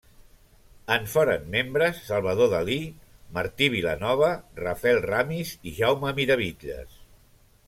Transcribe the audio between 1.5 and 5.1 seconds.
membres Salvador Dalí, Martí Vilanova, Rafael